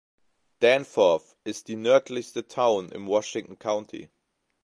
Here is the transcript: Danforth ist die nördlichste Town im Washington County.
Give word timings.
Danforth 0.61 1.37
ist 1.43 1.67
die 1.67 1.75
nördlichste 1.75 2.47
Town 2.47 2.89
im 2.91 3.05
Washington 3.05 3.59
County. 3.59 4.09